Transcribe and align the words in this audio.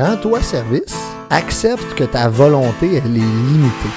rends-toi 0.00 0.40
service, 0.40 0.96
accepte 1.28 1.94
que 1.94 2.04
ta 2.04 2.28
volonté, 2.28 2.94
elle 2.96 3.16
est 3.16 3.32
limitée. 3.48 3.94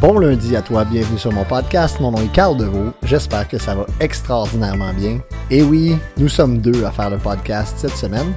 Bon 0.00 0.18
lundi 0.18 0.56
à 0.56 0.62
toi, 0.62 0.84
bienvenue 0.84 1.18
sur 1.18 1.32
mon 1.32 1.44
podcast. 1.44 2.00
Mon 2.00 2.12
nom 2.12 2.18
est 2.18 2.32
Carl 2.32 2.56
Deveau. 2.56 2.92
J'espère 3.02 3.48
que 3.48 3.58
ça 3.58 3.74
va 3.74 3.84
extraordinairement 4.00 4.94
bien. 4.94 5.18
Et 5.50 5.62
oui, 5.62 5.98
nous 6.16 6.28
sommes 6.28 6.58
deux 6.58 6.84
à 6.84 6.92
faire 6.92 7.10
le 7.10 7.18
podcast 7.18 7.74
cette 7.76 7.96
semaine. 7.96 8.32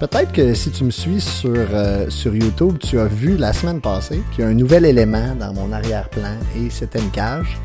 Peut-être 0.00 0.30
que 0.30 0.54
si 0.54 0.70
tu 0.70 0.84
me 0.84 0.92
suis 0.92 1.20
sur, 1.20 1.50
euh, 1.52 2.08
sur 2.08 2.32
YouTube, 2.32 2.78
tu 2.78 3.00
as 3.00 3.06
vu 3.06 3.36
la 3.36 3.52
semaine 3.52 3.80
passée 3.80 4.22
qu'il 4.30 4.44
y 4.44 4.46
a 4.46 4.50
un 4.50 4.54
nouvel 4.54 4.84
élément 4.84 5.34
dans 5.34 5.52
mon 5.52 5.72
arrière-plan 5.72 6.36
et 6.56 6.70
c'était 6.70 7.00
une 7.00 7.10
cage. 7.10 7.58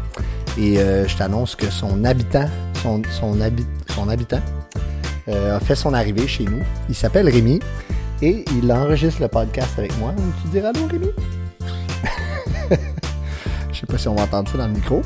Et 0.57 0.79
euh, 0.79 1.07
je 1.07 1.15
t'annonce 1.15 1.55
que 1.55 1.69
son 1.69 2.03
habitant, 2.03 2.49
son, 2.81 3.03
habitant 4.09 4.41
euh, 5.27 5.57
a 5.57 5.59
fait 5.59 5.75
son 5.75 5.93
arrivée 5.93 6.27
chez 6.27 6.45
nous. 6.45 6.63
Il 6.89 6.95
s'appelle 6.95 7.29
Rémi 7.29 7.59
et 8.23 8.43
il 8.57 8.71
enregistre 8.73 9.21
le 9.21 9.27
podcast 9.27 9.69
avec 9.77 9.95
moi. 9.99 10.15
Tu 10.41 10.47
diras 10.47 10.69
allô 10.69 10.87
Rémi? 10.87 11.09
Je 13.71 13.79
sais 13.79 13.85
pas 13.85 13.99
si 13.99 14.07
on 14.07 14.15
va 14.15 14.23
entendre 14.23 14.49
ça 14.49 14.57
dans 14.57 14.67
le 14.67 14.73
micro. 14.73 15.03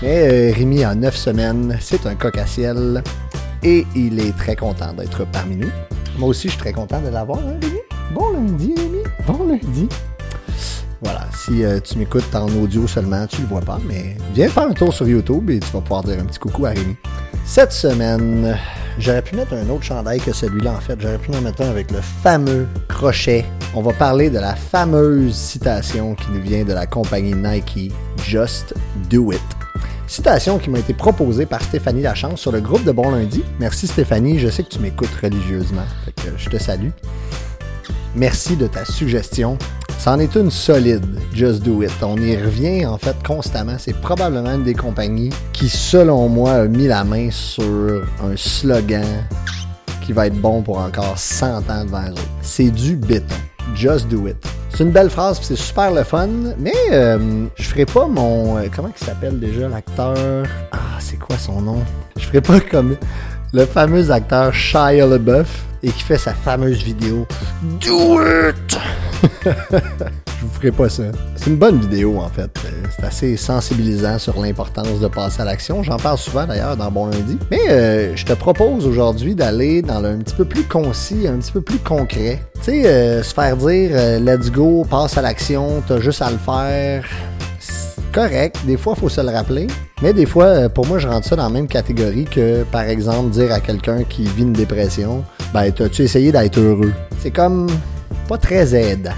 Mais 0.00 0.50
Rémi, 0.50 0.86
en 0.86 0.94
neuf 0.94 1.16
semaines, 1.16 1.76
c'est 1.82 2.06
un 2.06 2.14
coq 2.14 2.38
à 2.38 2.46
ciel 2.46 3.02
et 3.62 3.86
il 3.94 4.18
est 4.18 4.34
très 4.34 4.56
content 4.56 4.94
d'être 4.94 5.26
parmi 5.26 5.56
nous. 5.56 5.70
Moi 6.18 6.28
aussi, 6.28 6.48
je 6.48 6.52
suis 6.52 6.60
très 6.60 6.72
content 6.72 7.00
de 7.00 7.08
l'avoir, 7.08 7.40
hein, 7.40 7.58
Rémi? 7.60 7.78
Bon 8.14 8.32
lundi, 8.32 8.72
Rémi! 8.76 9.02
Bon 9.26 9.46
lundi! 9.48 9.88
Voilà, 11.02 11.26
si 11.34 11.64
euh, 11.64 11.80
tu 11.80 11.98
m'écoutes 11.98 12.34
en 12.34 12.48
audio 12.62 12.86
seulement, 12.86 13.26
tu 13.26 13.42
le 13.42 13.48
vois 13.48 13.60
pas, 13.60 13.78
mais 13.88 14.16
viens 14.32 14.48
faire 14.48 14.62
un 14.62 14.72
tour 14.72 14.92
sur 14.94 15.08
YouTube 15.08 15.50
et 15.50 15.58
tu 15.58 15.70
vas 15.72 15.80
pouvoir 15.80 16.04
dire 16.04 16.18
un 16.20 16.24
petit 16.24 16.38
coucou 16.38 16.66
à 16.66 16.70
Rémi. 16.70 16.96
Cette 17.44 17.72
semaine, 17.72 18.56
j'aurais 18.98 19.22
pu 19.22 19.34
mettre 19.34 19.54
un 19.54 19.68
autre 19.68 19.82
chandail 19.82 20.20
que 20.20 20.32
celui-là 20.32 20.72
en 20.72 20.80
fait. 20.80 20.98
J'aurais 20.98 21.18
pu 21.18 21.34
en 21.34 21.40
mettre 21.40 21.62
un 21.62 21.68
avec 21.68 21.90
le 21.90 22.00
fameux 22.00 22.66
crochet. 22.88 23.44
On 23.74 23.82
va 23.82 23.92
parler 23.92 24.30
de 24.30 24.38
la 24.38 24.54
fameuse 24.54 25.34
citation 25.34 26.14
qui 26.14 26.30
nous 26.30 26.40
vient 26.40 26.64
de 26.64 26.72
la 26.72 26.86
compagnie 26.86 27.34
Nike, 27.34 27.92
Just 28.24 28.72
Do 29.10 29.32
It. 29.32 29.42
Citation 30.06 30.58
qui 30.58 30.70
m'a 30.70 30.78
été 30.78 30.94
proposée 30.94 31.46
par 31.46 31.62
Stéphanie 31.62 32.02
Lachance 32.02 32.40
sur 32.40 32.52
le 32.52 32.60
groupe 32.60 32.84
de 32.84 32.92
Bon 32.92 33.10
Lundi. 33.10 33.42
Merci 33.58 33.86
Stéphanie, 33.86 34.38
je 34.38 34.48
sais 34.48 34.62
que 34.62 34.68
tu 34.68 34.78
m'écoutes 34.78 35.14
religieusement, 35.22 35.84
je 36.36 36.48
te 36.48 36.58
salue. 36.58 36.90
Merci 38.14 38.56
de 38.56 38.66
ta 38.66 38.84
suggestion. 38.84 39.58
C'en 39.98 40.18
est 40.18 40.34
une 40.36 40.50
solide, 40.50 41.04
Just 41.32 41.62
Do 41.62 41.82
It. 41.82 41.90
On 42.02 42.16
y 42.16 42.36
revient 42.36 42.86
en 42.86 42.98
fait 42.98 43.16
constamment. 43.26 43.76
C'est 43.78 43.98
probablement 43.98 44.52
une 44.52 44.62
des 44.62 44.74
compagnies 44.74 45.30
qui, 45.52 45.68
selon 45.68 46.28
moi, 46.28 46.52
a 46.52 46.64
mis 46.66 46.86
la 46.86 47.04
main 47.04 47.30
sur 47.30 48.04
un 48.22 48.36
slogan 48.36 49.26
qui 50.02 50.12
va 50.12 50.26
être 50.26 50.38
bon 50.38 50.62
pour 50.62 50.78
encore 50.78 51.18
100 51.18 51.70
ans 51.70 51.84
devant 51.84 52.10
eux. 52.10 52.14
C'est 52.42 52.70
du 52.70 52.96
béton. 52.96 53.34
Just 53.74 54.08
Do 54.08 54.26
It. 54.28 54.36
C'est 54.70 54.82
une 54.82 54.90
belle 54.90 55.10
phrase, 55.10 55.38
c'est 55.40 55.56
super 55.56 55.92
le 55.92 56.02
fun, 56.02 56.28
mais 56.58 56.72
euh, 56.90 57.46
je 57.56 57.62
ferai 57.62 57.86
pas 57.86 58.06
mon... 58.06 58.58
Euh, 58.58 58.66
comment 58.74 58.90
il 58.90 59.04
s'appelle 59.04 59.38
déjà 59.38 59.68
l'acteur? 59.68 60.16
Ah, 60.72 60.98
c'est 60.98 61.18
quoi 61.18 61.38
son 61.38 61.60
nom? 61.60 61.82
Je 62.16 62.26
ferai 62.26 62.40
pas 62.40 62.60
comme 62.60 62.96
le 63.52 63.66
fameux 63.66 64.10
acteur 64.10 64.52
Shia 64.52 65.06
LaBeouf 65.06 65.64
et 65.82 65.90
qui 65.90 66.02
fait 66.02 66.18
sa 66.18 66.34
fameuse 66.34 66.82
vidéo 66.82 67.26
Do 67.80 68.20
It! 68.20 68.78
vous 70.44 70.54
ferai 70.54 70.70
pas 70.70 70.88
ça. 70.88 71.04
C'est 71.36 71.50
une 71.50 71.56
bonne 71.56 71.80
vidéo 71.80 72.18
en 72.18 72.28
fait. 72.28 72.50
C'est 72.96 73.04
assez 73.04 73.36
sensibilisant 73.36 74.18
sur 74.18 74.40
l'importance 74.40 75.00
de 75.00 75.08
passer 75.08 75.42
à 75.42 75.44
l'action. 75.44 75.82
J'en 75.82 75.96
parle 75.96 76.18
souvent 76.18 76.46
d'ailleurs 76.46 76.76
dans 76.76 76.90
Bon 76.90 77.06
Lundi. 77.06 77.38
Mais 77.50 77.60
euh, 77.68 78.16
je 78.16 78.24
te 78.24 78.32
propose 78.32 78.86
aujourd'hui 78.86 79.34
d'aller 79.34 79.82
dans 79.82 80.00
le 80.00 80.08
un 80.14 80.18
petit 80.18 80.34
peu 80.34 80.44
plus 80.44 80.64
concis, 80.64 81.26
un 81.26 81.38
petit 81.38 81.52
peu 81.52 81.60
plus 81.60 81.78
concret. 81.78 82.40
Tu 82.56 82.70
sais, 82.70 82.86
euh, 82.86 83.22
se 83.22 83.34
faire 83.34 83.56
dire 83.56 83.90
euh, 83.92 84.20
let's 84.20 84.50
go, 84.50 84.86
passe 84.88 85.18
à 85.18 85.22
l'action, 85.22 85.82
t'as 85.86 85.98
juste 85.98 86.22
à 86.22 86.30
le 86.30 86.38
faire 86.38 87.04
correct. 88.12 88.56
Des 88.64 88.76
fois, 88.76 88.94
il 88.96 89.00
faut 89.00 89.08
se 89.08 89.20
le 89.20 89.30
rappeler. 89.30 89.66
Mais 90.00 90.12
des 90.12 90.24
fois, 90.24 90.68
pour 90.68 90.86
moi, 90.86 90.98
je 90.98 91.08
rentre 91.08 91.26
ça 91.26 91.34
dans 91.34 91.42
la 91.42 91.50
même 91.50 91.66
catégorie 91.66 92.24
que, 92.24 92.62
par 92.62 92.82
exemple, 92.82 93.30
dire 93.30 93.52
à 93.52 93.58
quelqu'un 93.58 94.04
qui 94.04 94.22
vit 94.22 94.42
une 94.42 94.52
dépression, 94.52 95.24
ben, 95.52 95.70
t'as-tu 95.72 96.02
essayé 96.02 96.30
d'être 96.30 96.58
heureux? 96.58 96.92
C'est 97.18 97.32
comme 97.32 97.68
pas 98.28 98.38
très 98.38 98.74
aidant. 98.74 99.10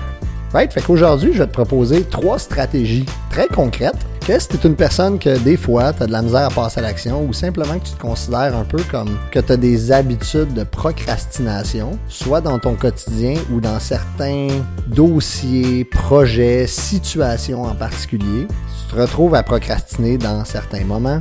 Right? 0.52 0.72
Fait 0.72 0.80
qu'aujourd'hui, 0.80 1.32
je 1.32 1.38
vais 1.38 1.46
te 1.46 1.52
proposer 1.52 2.04
trois 2.04 2.38
stratégies 2.38 3.06
très 3.30 3.48
concrètes 3.48 4.06
que 4.26 4.38
si 4.40 4.48
tu 4.48 4.66
une 4.66 4.74
personne 4.74 5.20
que 5.20 5.38
des 5.38 5.56
fois, 5.56 5.92
tu 5.92 6.02
as 6.02 6.06
de 6.06 6.12
la 6.12 6.20
misère 6.20 6.46
à 6.46 6.50
passer 6.50 6.80
à 6.80 6.82
l'action 6.82 7.24
ou 7.24 7.32
simplement 7.32 7.78
que 7.78 7.84
tu 7.86 7.92
te 7.92 8.00
considères 8.00 8.56
un 8.56 8.64
peu 8.64 8.82
comme 8.90 9.16
que 9.30 9.38
tu 9.38 9.52
as 9.52 9.56
des 9.56 9.92
habitudes 9.92 10.52
de 10.52 10.64
procrastination, 10.64 11.96
soit 12.08 12.40
dans 12.40 12.58
ton 12.58 12.74
quotidien 12.74 13.36
ou 13.52 13.60
dans 13.60 13.78
certains 13.78 14.48
dossiers, 14.88 15.84
projets, 15.84 16.66
situations 16.66 17.62
en 17.62 17.74
particulier, 17.76 18.48
tu 18.48 18.94
te 18.94 19.00
retrouves 19.00 19.36
à 19.36 19.44
procrastiner 19.44 20.18
dans 20.18 20.44
certains 20.44 20.84
moments, 20.84 21.20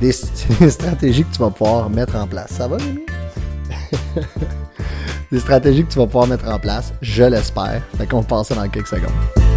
des, 0.00 0.12
stratégies 0.68 1.24
que 1.24 1.32
tu 1.32 1.40
vas 1.40 1.50
pouvoir 1.50 1.88
mettre 1.88 2.16
en 2.16 2.26
place. 2.26 2.50
Ça 2.50 2.68
va, 2.68 2.76
Rémi? 2.76 3.06
des 5.30 5.40
stratégies 5.40 5.84
que 5.84 5.92
tu 5.92 5.98
vas 5.98 6.06
pouvoir 6.06 6.26
mettre 6.26 6.48
en 6.48 6.58
place, 6.58 6.92
je 7.02 7.24
l'espère. 7.24 7.82
Fait 7.96 8.06
qu'on 8.06 8.22
passe 8.22 8.48
ça 8.48 8.54
dans 8.54 8.68
quelques 8.68 8.88
secondes. 8.88 9.47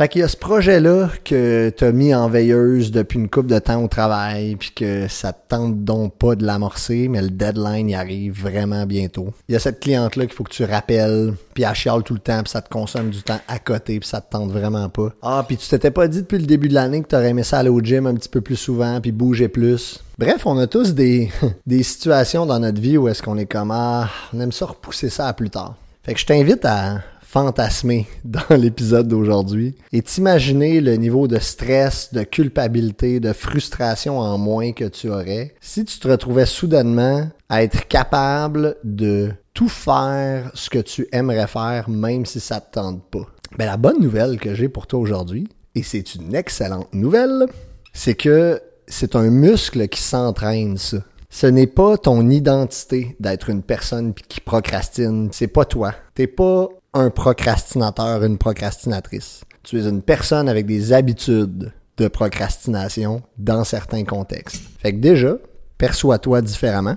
Fait 0.00 0.08
qu'il 0.08 0.22
y 0.22 0.24
a 0.24 0.28
ce 0.28 0.36
projet-là 0.38 1.10
que 1.26 1.70
tu 1.76 1.84
as 1.84 1.92
mis 1.92 2.14
en 2.14 2.30
veilleuse 2.30 2.90
depuis 2.90 3.18
une 3.18 3.28
couple 3.28 3.48
de 3.48 3.58
temps 3.58 3.84
au 3.84 3.86
travail, 3.86 4.56
puis 4.56 4.70
que 4.74 5.08
ça 5.08 5.34
te 5.34 5.48
tente 5.48 5.84
donc 5.84 6.16
pas 6.16 6.36
de 6.36 6.46
l'amorcer, 6.46 7.08
mais 7.08 7.20
le 7.20 7.28
deadline 7.28 7.90
y 7.90 7.94
arrive 7.94 8.32
vraiment 8.40 8.86
bientôt. 8.86 9.34
Il 9.46 9.52
y 9.52 9.56
a 9.56 9.58
cette 9.58 9.78
cliente-là 9.78 10.24
qu'il 10.24 10.34
faut 10.34 10.44
que 10.44 10.54
tu 10.54 10.64
rappelles, 10.64 11.34
puis 11.52 11.64
elle 11.64 11.74
chiale 11.74 12.02
tout 12.02 12.14
le 12.14 12.20
temps, 12.20 12.42
puis 12.42 12.50
ça 12.50 12.62
te 12.62 12.70
consomme 12.70 13.10
du 13.10 13.22
temps 13.22 13.40
à 13.46 13.58
côté, 13.58 14.00
puis 14.00 14.08
ça 14.08 14.22
te 14.22 14.30
tente 14.30 14.50
vraiment 14.50 14.88
pas. 14.88 15.12
Ah, 15.20 15.44
puis 15.46 15.58
tu 15.58 15.68
t'étais 15.68 15.90
pas 15.90 16.08
dit 16.08 16.22
depuis 16.22 16.38
le 16.38 16.46
début 16.46 16.68
de 16.68 16.74
l'année 16.74 17.02
que 17.02 17.08
tu 17.08 17.16
aurais 17.16 17.28
aimé 17.28 17.42
ça 17.42 17.58
aller 17.58 17.68
au 17.68 17.80
gym 17.80 18.06
un 18.06 18.14
petit 18.14 18.30
peu 18.30 18.40
plus 18.40 18.56
souvent, 18.56 19.02
puis 19.02 19.12
bouger 19.12 19.48
plus. 19.48 20.02
Bref, 20.18 20.46
on 20.46 20.56
a 20.56 20.66
tous 20.66 20.94
des, 20.94 21.30
des 21.66 21.82
situations 21.82 22.46
dans 22.46 22.58
notre 22.58 22.80
vie 22.80 22.96
où 22.96 23.06
est-ce 23.06 23.22
qu'on 23.22 23.36
est 23.36 23.44
comme, 23.44 23.70
ah, 23.70 24.08
on 24.32 24.40
aime 24.40 24.52
ça 24.52 24.64
repousser 24.64 25.10
ça 25.10 25.28
à 25.28 25.34
plus 25.34 25.50
tard. 25.50 25.74
Fait 26.04 26.14
que 26.14 26.20
je 26.20 26.24
t'invite 26.24 26.64
à 26.64 27.00
fantasmer 27.30 28.08
dans 28.24 28.40
l'épisode 28.56 29.06
d'aujourd'hui 29.06 29.76
et 29.92 30.02
t'imaginer 30.02 30.80
le 30.80 30.96
niveau 30.96 31.28
de 31.28 31.38
stress, 31.38 32.12
de 32.12 32.24
culpabilité, 32.24 33.20
de 33.20 33.32
frustration 33.32 34.18
en 34.18 34.36
moins 34.36 34.72
que 34.72 34.86
tu 34.86 35.08
aurais 35.08 35.54
si 35.60 35.84
tu 35.84 36.00
te 36.00 36.08
retrouvais 36.08 36.44
soudainement 36.44 37.28
à 37.48 37.62
être 37.62 37.86
capable 37.86 38.74
de 38.82 39.30
tout 39.54 39.68
faire 39.68 40.50
ce 40.54 40.70
que 40.70 40.80
tu 40.80 41.06
aimerais 41.12 41.46
faire 41.46 41.88
même 41.88 42.26
si 42.26 42.40
ça 42.40 42.60
te 42.60 42.72
tente 42.72 43.08
pas. 43.10 43.26
Ben, 43.56 43.66
la 43.66 43.76
bonne 43.76 44.00
nouvelle 44.00 44.40
que 44.40 44.56
j'ai 44.56 44.68
pour 44.68 44.88
toi 44.88 44.98
aujourd'hui, 44.98 45.46
et 45.76 45.84
c'est 45.84 46.16
une 46.16 46.34
excellente 46.34 46.92
nouvelle, 46.92 47.46
c'est 47.92 48.14
que 48.14 48.60
c'est 48.88 49.14
un 49.14 49.30
muscle 49.30 49.86
qui 49.86 50.02
s'entraîne 50.02 50.76
ça. 50.78 50.98
Ce 51.32 51.46
n'est 51.46 51.68
pas 51.68 51.96
ton 51.96 52.28
identité 52.28 53.14
d'être 53.20 53.50
une 53.50 53.62
personne 53.62 54.14
qui 54.14 54.40
procrastine, 54.40 55.28
c'est 55.30 55.46
pas 55.46 55.64
toi. 55.64 55.94
T'es 56.16 56.26
pas 56.26 56.68
un 56.94 57.10
procrastinateur, 57.10 58.24
une 58.24 58.38
procrastinatrice. 58.38 59.42
Tu 59.62 59.78
es 59.78 59.88
une 59.88 60.02
personne 60.02 60.48
avec 60.48 60.66
des 60.66 60.92
habitudes 60.92 61.72
de 61.96 62.08
procrastination 62.08 63.22
dans 63.38 63.64
certains 63.64 64.04
contextes. 64.04 64.62
Fait 64.78 64.92
que 64.92 64.98
déjà, 64.98 65.36
perçois-toi 65.78 66.42
différemment. 66.42 66.96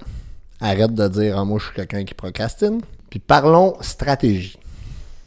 Arrête 0.62 0.94
de 0.94 1.08
dire 1.10 1.38
ah, 1.38 1.46
moi 1.46 1.60
je 1.60 1.66
suis 1.66 1.76
quelqu'un 1.76 2.06
qui 2.06 2.14
procrastine. 2.14 2.82
Puis 3.10 3.20
parlons 3.20 3.76
stratégie. 3.82 4.58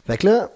Fait 0.07 0.17
que 0.17 0.27
là, 0.27 0.51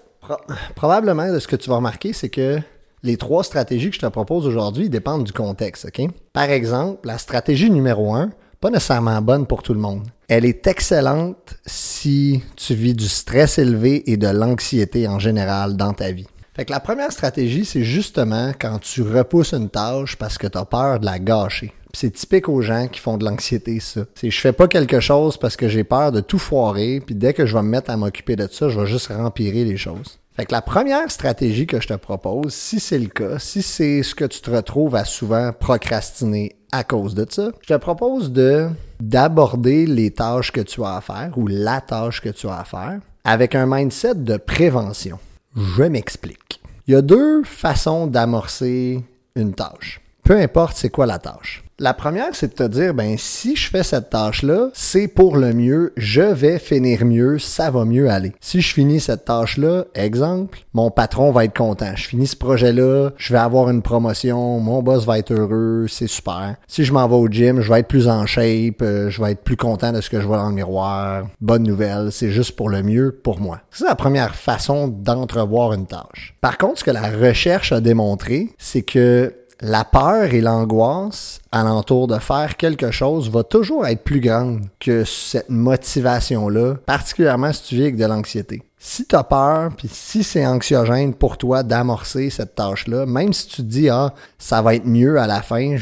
probablement 0.74 1.32
de 1.32 1.38
ce 1.38 1.46
que 1.46 1.56
tu 1.56 1.70
vas 1.70 1.76
remarquer, 1.76 2.12
c'est 2.12 2.28
que 2.28 2.58
les 3.02 3.16
trois 3.16 3.44
stratégies 3.44 3.90
que 3.90 3.96
je 3.96 4.00
te 4.00 4.06
propose 4.06 4.46
aujourd'hui 4.46 4.88
dépendent 4.88 5.24
du 5.24 5.32
contexte, 5.32 5.86
OK? 5.86 6.08
Par 6.32 6.50
exemple, 6.50 7.06
la 7.06 7.18
stratégie 7.18 7.70
numéro 7.70 8.14
un, 8.14 8.30
pas 8.62 8.70
nécessairement 8.70 9.20
bonne 9.20 9.44
pour 9.44 9.64
tout 9.64 9.74
le 9.74 9.80
monde. 9.80 10.06
Elle 10.28 10.44
est 10.44 10.68
excellente 10.68 11.56
si 11.66 12.44
tu 12.56 12.74
vis 12.74 12.94
du 12.94 13.08
stress 13.08 13.58
élevé 13.58 14.08
et 14.08 14.16
de 14.16 14.28
l'anxiété 14.28 15.08
en 15.08 15.18
général 15.18 15.76
dans 15.76 15.92
ta 15.92 16.12
vie. 16.12 16.28
Fait 16.54 16.64
que 16.64 16.70
la 16.70 16.78
première 16.78 17.10
stratégie, 17.10 17.64
c'est 17.64 17.82
justement 17.82 18.52
quand 18.56 18.78
tu 18.78 19.02
repousses 19.02 19.52
une 19.52 19.68
tâche 19.68 20.16
parce 20.16 20.38
que 20.38 20.46
tu 20.46 20.56
as 20.56 20.64
peur 20.64 21.00
de 21.00 21.06
la 21.06 21.18
gâcher. 21.18 21.72
C'est 21.92 22.12
typique 22.12 22.48
aux 22.48 22.62
gens 22.62 22.86
qui 22.86 23.00
font 23.00 23.18
de 23.18 23.24
l'anxiété, 23.24 23.80
ça. 23.80 24.02
C'est 24.14 24.30
je 24.30 24.40
fais 24.40 24.52
pas 24.52 24.68
quelque 24.68 25.00
chose 25.00 25.36
parce 25.36 25.56
que 25.56 25.68
j'ai 25.68 25.82
peur 25.82 26.12
de 26.12 26.20
tout 26.20 26.38
foirer, 26.38 27.02
puis 27.04 27.16
dès 27.16 27.34
que 27.34 27.46
je 27.46 27.54
vais 27.56 27.62
me 27.62 27.68
mettre 27.68 27.90
à 27.90 27.96
m'occuper 27.96 28.36
de 28.36 28.46
ça, 28.50 28.68
je 28.68 28.78
vais 28.78 28.86
juste 28.86 29.08
rempirer 29.08 29.64
les 29.64 29.76
choses. 29.76 30.20
Fait 30.36 30.46
que 30.46 30.52
la 30.52 30.62
première 30.62 31.10
stratégie 31.10 31.66
que 31.66 31.80
je 31.80 31.88
te 31.88 31.94
propose, 31.94 32.54
si 32.54 32.80
c'est 32.80 32.98
le 32.98 33.08
cas, 33.08 33.38
si 33.38 33.60
c'est 33.60 34.02
ce 34.02 34.14
que 34.14 34.24
tu 34.24 34.40
te 34.40 34.50
retrouves 34.50 34.94
à 34.94 35.04
souvent 35.04 35.52
procrastiner 35.52 36.56
à 36.72 36.84
cause 36.84 37.14
de 37.14 37.26
ça, 37.28 37.50
je 37.60 37.74
te 37.74 37.78
propose 37.78 38.32
de 38.32 38.68
d'aborder 38.98 39.84
les 39.86 40.10
tâches 40.10 40.50
que 40.50 40.60
tu 40.60 40.82
as 40.82 40.96
à 40.96 41.00
faire 41.00 41.32
ou 41.36 41.46
la 41.46 41.80
tâche 41.80 42.20
que 42.20 42.30
tu 42.30 42.48
as 42.48 42.60
à 42.60 42.64
faire 42.64 43.00
avec 43.24 43.54
un 43.54 43.66
mindset 43.66 44.14
de 44.16 44.36
prévention. 44.36 45.18
Je 45.56 45.84
m'explique. 45.84 46.60
Il 46.86 46.94
y 46.94 46.96
a 46.96 47.02
deux 47.02 47.44
façons 47.44 48.06
d'amorcer 48.06 49.04
une 49.36 49.54
tâche. 49.54 50.00
Peu 50.24 50.38
importe 50.38 50.76
c'est 50.76 50.88
quoi 50.88 51.06
la 51.06 51.18
tâche. 51.18 51.62
La 51.82 51.94
première, 51.94 52.28
c'est 52.32 52.46
de 52.46 52.64
te 52.64 52.72
dire, 52.72 52.94
ben, 52.94 53.16
si 53.18 53.56
je 53.56 53.68
fais 53.68 53.82
cette 53.82 54.08
tâche-là, 54.08 54.68
c'est 54.72 55.08
pour 55.08 55.36
le 55.36 55.52
mieux, 55.52 55.92
je 55.96 56.22
vais 56.22 56.60
finir 56.60 57.04
mieux, 57.04 57.40
ça 57.40 57.72
va 57.72 57.84
mieux 57.84 58.08
aller. 58.08 58.30
Si 58.40 58.60
je 58.60 58.72
finis 58.72 59.00
cette 59.00 59.24
tâche-là, 59.24 59.86
exemple, 59.96 60.60
mon 60.74 60.92
patron 60.92 61.32
va 61.32 61.44
être 61.44 61.56
content. 61.56 61.90
Je 61.96 62.06
finis 62.06 62.28
ce 62.28 62.36
projet-là, 62.36 63.10
je 63.16 63.32
vais 63.32 63.40
avoir 63.40 63.68
une 63.68 63.82
promotion, 63.82 64.60
mon 64.60 64.80
boss 64.80 65.04
va 65.06 65.18
être 65.18 65.32
heureux, 65.32 65.86
c'est 65.88 66.06
super. 66.06 66.54
Si 66.68 66.84
je 66.84 66.92
m'en 66.92 67.08
vais 67.08 67.16
au 67.16 67.26
gym, 67.26 67.60
je 67.60 67.72
vais 67.72 67.80
être 67.80 67.88
plus 67.88 68.06
en 68.06 68.26
shape, 68.26 68.80
euh, 68.82 69.10
je 69.10 69.20
vais 69.20 69.32
être 69.32 69.42
plus 69.42 69.56
content 69.56 69.90
de 69.90 70.00
ce 70.00 70.08
que 70.08 70.20
je 70.20 70.26
vois 70.28 70.36
dans 70.36 70.50
le 70.50 70.54
miroir. 70.54 71.24
Bonne 71.40 71.64
nouvelle, 71.64 72.12
c'est 72.12 72.30
juste 72.30 72.54
pour 72.54 72.68
le 72.68 72.84
mieux 72.84 73.10
pour 73.10 73.40
moi. 73.40 73.58
C'est 73.72 73.88
la 73.88 73.96
première 73.96 74.36
façon 74.36 74.86
d'entrevoir 74.86 75.72
une 75.72 75.86
tâche. 75.86 76.36
Par 76.40 76.58
contre, 76.58 76.78
ce 76.78 76.84
que 76.84 76.92
la 76.92 77.10
recherche 77.10 77.72
a 77.72 77.80
démontré, 77.80 78.50
c'est 78.56 78.82
que 78.82 79.34
la 79.62 79.84
peur 79.84 80.34
et 80.34 80.40
l'angoisse 80.40 81.40
alentour 81.52 82.08
de 82.08 82.18
faire 82.18 82.56
quelque 82.56 82.90
chose 82.90 83.30
va 83.30 83.44
toujours 83.44 83.86
être 83.86 84.02
plus 84.02 84.20
grande 84.20 84.62
que 84.80 85.04
cette 85.04 85.48
motivation-là, 85.48 86.74
particulièrement 86.84 87.52
si 87.52 87.62
tu 87.62 87.74
vis 87.76 87.82
avec 87.82 87.96
de 87.96 88.04
l'anxiété. 88.04 88.62
Si 88.84 89.06
tu 89.06 89.14
as 89.14 89.22
peur, 89.22 89.70
puis 89.76 89.88
si 89.88 90.24
c'est 90.24 90.44
anxiogène 90.44 91.14
pour 91.14 91.38
toi 91.38 91.62
d'amorcer 91.62 92.30
cette 92.30 92.56
tâche-là, 92.56 93.06
même 93.06 93.32
si 93.32 93.46
tu 93.46 93.56
te 93.58 93.62
dis, 93.62 93.88
ah, 93.88 94.12
ça 94.38 94.60
va 94.60 94.74
être 94.74 94.86
mieux 94.86 95.20
à 95.20 95.28
la 95.28 95.40
fin, 95.40 95.76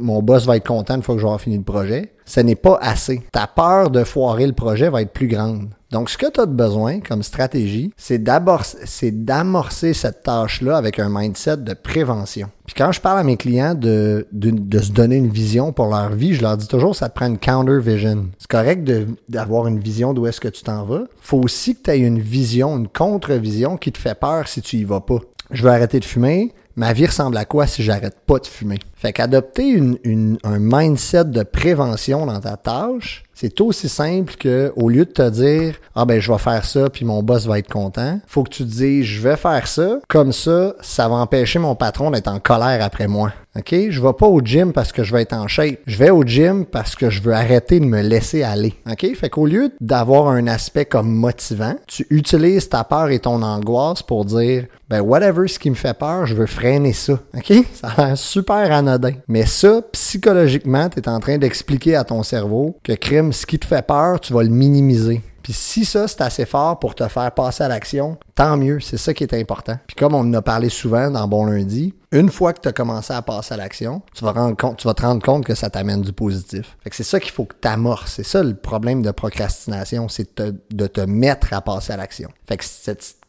mon 0.00 0.20
boss 0.20 0.44
va 0.44 0.56
être 0.56 0.66
content 0.66 0.96
une 0.96 1.04
fois 1.04 1.14
que 1.14 1.20
j'aurai 1.20 1.38
fini 1.38 1.58
le 1.58 1.62
projet, 1.62 2.12
ce 2.24 2.40
n'est 2.40 2.56
pas 2.56 2.76
assez. 2.82 3.22
Ta 3.30 3.46
peur 3.46 3.90
de 3.90 4.02
foirer 4.02 4.48
le 4.48 4.52
projet 4.52 4.90
va 4.90 5.02
être 5.02 5.12
plus 5.12 5.28
grande. 5.28 5.68
Donc, 5.92 6.08
ce 6.08 6.16
que 6.16 6.30
tu 6.30 6.40
as 6.40 6.46
besoin 6.46 7.00
comme 7.00 7.22
stratégie, 7.22 7.92
c'est 7.98 8.16
d'amorcer 8.18 9.92
cette 9.92 10.22
tâche-là 10.22 10.78
avec 10.78 10.98
un 10.98 11.10
mindset 11.10 11.58
de 11.58 11.74
prévention. 11.74 12.48
Puis 12.64 12.74
quand 12.74 12.92
je 12.92 13.00
parle 13.00 13.18
à 13.18 13.24
mes 13.24 13.36
clients 13.36 13.74
de, 13.74 14.26
de, 14.32 14.78
se 14.78 14.90
donner 14.90 15.16
une 15.16 15.28
vision 15.28 15.72
pour 15.72 15.88
leur 15.88 16.10
vie, 16.14 16.32
je 16.32 16.40
leur 16.40 16.56
dis 16.56 16.66
toujours, 16.66 16.96
ça 16.96 17.10
te 17.10 17.14
prend 17.14 17.26
une 17.26 17.38
counter 17.38 17.78
vision. 17.78 18.28
C'est 18.38 18.48
correct 18.48 18.90
d'avoir 19.28 19.66
une 19.66 19.80
vision 19.80 20.14
d'où 20.14 20.26
est-ce 20.26 20.40
que 20.40 20.48
tu 20.48 20.62
t'en 20.62 20.84
vas. 20.84 21.02
faut 21.20 21.42
aussi 21.42 21.76
que 21.76 21.82
tu 21.82 21.90
une 22.00 22.20
vision, 22.20 22.76
une 22.78 22.88
contre-vision 22.88 23.76
qui 23.76 23.92
te 23.92 23.98
fait 23.98 24.18
peur 24.18 24.48
si 24.48 24.62
tu 24.62 24.76
y 24.76 24.84
vas 24.84 25.00
pas. 25.00 25.18
Je 25.50 25.62
veux 25.62 25.70
arrêter 25.70 26.00
de 26.00 26.04
fumer 26.04 26.52
ma 26.76 26.92
vie 26.92 27.06
ressemble 27.06 27.36
à 27.36 27.44
quoi 27.44 27.66
si 27.66 27.82
j'arrête 27.82 28.18
pas 28.26 28.38
de 28.38 28.46
fumer? 28.46 28.78
Fait 28.96 29.12
qu'adopter 29.12 29.68
une, 29.68 30.38
un 30.42 30.58
mindset 30.58 31.24
de 31.24 31.42
prévention 31.42 32.26
dans 32.26 32.40
ta 32.40 32.56
tâche, 32.56 33.24
c'est 33.42 33.60
aussi 33.60 33.88
simple 33.88 34.34
que 34.38 34.72
au 34.76 34.88
lieu 34.88 35.04
de 35.04 35.10
te 35.10 35.28
dire 35.28 35.74
ah 35.96 36.04
ben 36.04 36.20
je 36.20 36.30
vais 36.30 36.38
faire 36.38 36.64
ça 36.64 36.88
puis 36.90 37.04
mon 37.04 37.24
boss 37.24 37.46
va 37.46 37.58
être 37.58 37.68
content, 37.72 38.20
faut 38.28 38.44
que 38.44 38.50
tu 38.50 38.62
te 38.62 38.68
dises 38.68 39.04
je 39.04 39.20
vais 39.20 39.34
faire 39.34 39.66
ça, 39.66 39.98
comme 40.08 40.32
ça 40.32 40.74
ça 40.80 41.08
va 41.08 41.16
empêcher 41.16 41.58
mon 41.58 41.74
patron 41.74 42.12
d'être 42.12 42.28
en 42.28 42.38
colère 42.38 42.84
après 42.84 43.08
moi. 43.08 43.32
OK, 43.54 43.74
je 43.90 44.00
vais 44.00 44.12
pas 44.14 44.28
au 44.28 44.40
gym 44.40 44.72
parce 44.72 44.92
que 44.92 45.04
je 45.04 45.12
vais 45.12 45.22
être 45.22 45.34
en 45.34 45.46
shape. 45.46 45.78
Je 45.86 45.98
vais 45.98 46.08
au 46.08 46.24
gym 46.24 46.64
parce 46.64 46.94
que 46.94 47.10
je 47.10 47.20
veux 47.20 47.34
arrêter 47.34 47.80
de 47.80 47.84
me 47.84 48.00
laisser 48.00 48.42
aller. 48.42 48.72
OK, 48.90 49.14
fait 49.14 49.28
qu'au 49.28 49.44
lieu 49.44 49.72
d'avoir 49.78 50.28
un 50.28 50.46
aspect 50.46 50.86
comme 50.86 51.12
motivant, 51.12 51.74
tu 51.86 52.06
utilises 52.08 52.70
ta 52.70 52.82
peur 52.82 53.10
et 53.10 53.18
ton 53.18 53.42
angoisse 53.42 54.02
pour 54.02 54.24
dire 54.24 54.64
ben 54.88 55.02
whatever 55.02 55.48
ce 55.48 55.58
qui 55.58 55.68
me 55.68 55.74
fait 55.74 55.96
peur, 55.96 56.24
je 56.24 56.34
veux 56.34 56.46
freiner 56.46 56.94
ça. 56.94 57.18
OK? 57.34 57.52
Ça 57.74 57.88
a 57.88 58.06
l'air 58.06 58.18
super 58.18 58.72
anodin. 58.72 59.12
Mais 59.28 59.44
ça, 59.44 59.82
psychologiquement, 59.92 60.88
tu 60.88 61.00
es 61.00 61.08
en 61.08 61.20
train 61.20 61.36
d'expliquer 61.36 61.96
à 61.96 62.04
ton 62.04 62.22
cerveau 62.22 62.78
que 62.82 62.92
crime, 62.92 63.31
ce 63.32 63.46
qui 63.46 63.58
te 63.58 63.66
fait 63.66 63.86
peur, 63.86 64.20
tu 64.20 64.32
vas 64.32 64.42
le 64.42 64.48
minimiser. 64.48 65.22
Puis 65.42 65.52
si 65.52 65.84
ça, 65.84 66.06
c'est 66.06 66.20
assez 66.20 66.46
fort 66.46 66.78
pour 66.78 66.94
te 66.94 67.06
faire 67.08 67.32
passer 67.32 67.64
à 67.64 67.68
l'action, 67.68 68.16
tant 68.36 68.56
mieux, 68.56 68.78
c'est 68.78 68.96
ça 68.96 69.12
qui 69.12 69.24
est 69.24 69.34
important. 69.34 69.76
Puis 69.88 69.96
comme 69.96 70.14
on 70.14 70.20
en 70.20 70.34
a 70.34 70.42
parlé 70.42 70.68
souvent 70.68 71.10
dans 71.10 71.26
Bon 71.26 71.46
Lundi, 71.46 71.94
une 72.12 72.30
fois 72.30 72.52
que 72.52 72.60
tu 72.60 72.68
as 72.68 72.72
commencé 72.72 73.12
à 73.12 73.22
passer 73.22 73.54
à 73.54 73.56
l'action, 73.56 74.02
tu 74.14 74.24
vas 74.24 74.32
te 74.32 75.02
rendre 75.02 75.22
compte 75.22 75.44
que 75.44 75.54
ça 75.56 75.68
t'amène 75.68 76.02
du 76.02 76.12
positif. 76.12 76.76
Fait 76.84 76.90
que 76.90 76.96
c'est 76.96 77.02
ça 77.02 77.18
qu'il 77.18 77.32
faut 77.32 77.44
que 77.44 77.56
tu 77.60 77.66
amorces. 77.66 78.12
C'est 78.12 78.24
ça 78.24 78.42
le 78.44 78.54
problème 78.54 79.02
de 79.02 79.10
procrastination, 79.10 80.08
c'est 80.08 80.40
de 80.40 80.86
te 80.86 81.00
mettre 81.00 81.52
à 81.52 81.60
passer 81.60 81.92
à 81.92 81.96
l'action. 81.96 82.28
Fait 82.46 82.58
que 82.58 82.64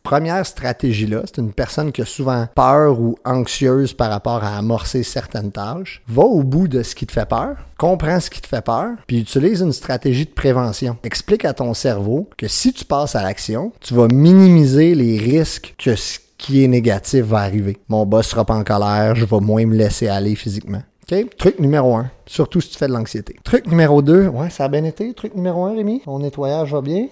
première 0.04 0.46
stratégie-là, 0.46 1.22
c'est 1.26 1.40
une 1.40 1.54
personne 1.54 1.92
qui 1.92 2.02
a 2.02 2.06
souvent 2.06 2.48
peur 2.54 3.00
ou 3.00 3.16
anxieuse 3.26 3.94
par 3.94 4.12
rapport 4.12 4.44
à 4.44 4.58
amorcer 4.58 5.02
certaines 5.02 5.52
tâches, 5.52 6.04
va 6.08 6.24
au 6.24 6.44
bout 6.44 6.68
de 6.68 6.84
ce 6.84 6.94
qui 6.94 7.08
te 7.08 7.12
fait 7.14 7.28
peur, 7.28 7.56
comprends 7.78 8.20
ce 8.20 8.30
qui 8.30 8.42
te 8.42 8.48
fait 8.48 8.64
peur, 8.64 8.90
puis 9.08 9.22
utilise 9.22 9.62
une 9.62 9.74
stratégie 9.74 10.26
de 10.26 10.32
prévention. 10.32 10.98
Explique 11.04 11.46
à 11.46 11.54
ton 11.54 11.74
cerveau 11.74 12.30
que 12.38 12.48
si 12.48 12.74
tu 12.74 12.86
passes 12.86 13.16
à 13.16 13.24
l'action, 13.24 13.72
tu 13.80 13.94
vas 13.94 14.08
minimiser 14.08 14.94
les 14.94 15.18
risques 15.18 15.74
que 15.78 15.96
ce 15.96 16.20
qui 16.38 16.64
est 16.64 16.68
négatif 16.68 17.24
va 17.24 17.40
arriver. 17.40 17.78
Mon 17.88 18.06
boss 18.06 18.28
sera 18.28 18.44
pas 18.44 18.56
en 18.56 18.64
colère, 18.64 19.16
je 19.16 19.26
vais 19.26 19.40
moins 19.40 19.66
me 19.66 19.76
laisser 19.76 20.10
aller 20.10 20.36
physiquement. 20.36 20.84
OK? 21.12 21.38
Truc 21.38 21.60
numéro 21.60 21.96
un, 21.96 22.10
surtout 22.26 22.62
si 22.62 22.70
tu 22.70 22.78
fais 22.78 22.88
de 22.88 22.94
l'anxiété. 22.94 23.36
Truc 23.44 23.68
numéro 23.68 24.02
deux, 24.02 24.28
ouais, 24.28 24.50
ça 24.50 24.66
a 24.66 24.68
bien 24.68 24.84
été. 24.84 25.14
Truc 25.14 25.36
numéro 25.36 25.66
un, 25.66 25.76
Rémi, 25.76 26.02
ton 26.04 26.20
nettoyage 26.20 26.72
va 26.72 26.82
bien? 26.82 27.08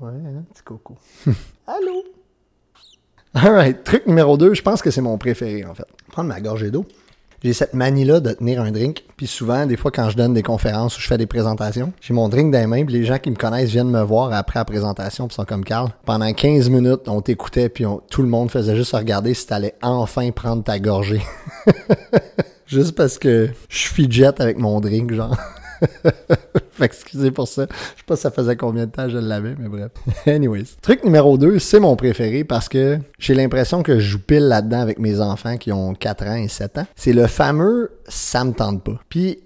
Ouais, 0.00 0.10
hein, 0.10 0.44
petit 0.52 0.62
coco. 0.62 0.94
Allô? 1.66 2.04
Alright, 3.34 3.82
truc 3.82 4.06
numéro 4.06 4.36
2, 4.36 4.54
je 4.54 4.62
pense 4.62 4.82
que 4.82 4.90
c'est 4.90 5.00
mon 5.00 5.16
préféré 5.16 5.64
en 5.64 5.74
fait. 5.74 5.86
Prendre 6.10 6.28
ma 6.28 6.40
gorgée 6.40 6.70
d'eau. 6.70 6.84
J'ai 7.42 7.52
cette 7.52 7.74
manie-là 7.74 8.20
de 8.20 8.32
tenir 8.32 8.60
un 8.60 8.72
drink. 8.72 9.04
Puis 9.16 9.26
souvent, 9.26 9.66
des 9.66 9.76
fois, 9.76 9.90
quand 9.90 10.10
je 10.10 10.16
donne 10.16 10.34
des 10.34 10.42
conférences 10.42 10.98
ou 10.98 11.00
je 11.00 11.06
fais 11.06 11.18
des 11.18 11.26
présentations, 11.26 11.92
j'ai 12.00 12.12
mon 12.12 12.28
drink 12.28 12.52
dans 12.52 12.58
les 12.58 12.66
mains. 12.66 12.84
Puis 12.84 12.94
les 12.94 13.04
gens 13.04 13.18
qui 13.18 13.30
me 13.30 13.36
connaissent 13.36 13.70
viennent 13.70 13.90
me 13.90 14.02
voir 14.02 14.32
après 14.32 14.58
la 14.58 14.64
présentation. 14.64 15.28
Puis 15.28 15.36
sont 15.36 15.44
comme 15.44 15.64
Carl. 15.64 15.90
Pendant 16.04 16.32
15 16.32 16.68
minutes, 16.70 17.08
on 17.08 17.20
t'écoutait. 17.20 17.68
Puis 17.68 17.84
tout 18.10 18.22
le 18.22 18.28
monde 18.28 18.50
faisait 18.50 18.74
juste 18.74 18.96
regarder 18.96 19.32
si 19.32 19.46
t'allais 19.46 19.74
enfin 19.80 20.30
prendre 20.32 20.64
ta 20.64 20.78
gorgée. 20.78 21.22
juste 22.66 22.96
parce 22.96 23.18
que 23.18 23.50
je 23.68 23.78
suis 23.78 24.10
jet 24.10 24.40
avec 24.40 24.58
mon 24.58 24.80
drink, 24.80 25.12
genre. 25.12 25.36
excusez 26.80 27.30
pour 27.30 27.48
ça. 27.48 27.66
Je 27.70 27.98
sais 27.98 28.04
pas 28.06 28.16
ça 28.16 28.30
faisait 28.30 28.56
combien 28.56 28.86
de 28.86 28.90
temps 28.90 29.08
je 29.08 29.18
l'avais, 29.18 29.54
mais 29.58 29.68
bref. 29.68 29.92
Anyways. 30.26 30.76
Truc 30.82 31.04
numéro 31.04 31.38
2, 31.38 31.58
c'est 31.58 31.80
mon 31.80 31.96
préféré 31.96 32.44
parce 32.44 32.68
que 32.68 32.98
j'ai 33.18 33.34
l'impression 33.34 33.82
que 33.82 33.98
je 33.98 34.10
joue 34.10 34.20
pile 34.20 34.48
là-dedans 34.48 34.80
avec 34.80 34.98
mes 34.98 35.20
enfants 35.20 35.56
qui 35.56 35.72
ont 35.72 35.94
4 35.94 36.26
ans 36.26 36.36
et 36.36 36.48
7 36.48 36.78
ans. 36.78 36.86
C'est 36.94 37.12
le 37.12 37.26
fameux 37.26 37.90
ça 38.08 38.44
me 38.44 38.52
tente 38.52 38.82
pas. 38.82 39.00
Puis 39.08 39.38